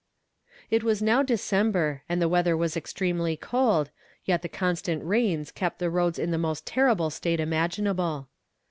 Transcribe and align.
It 0.71 0.83
was 0.83 1.03
now 1.03 1.21
December 1.21 2.01
and 2.09 2.19
the 2.19 2.27
weather 2.27 2.57
was 2.57 2.75
extremely 2.75 3.37
cold, 3.37 3.91
yet 4.25 4.41
the 4.41 4.49
constant 4.49 5.03
rains 5.05 5.51
kept 5.51 5.77
the 5.77 5.91
roads 5.91 6.17
in 6.17 6.31
the 6.31 6.39
most 6.39 6.65
terrible 6.65 7.11
state 7.11 7.39
imaginable. 7.39 8.27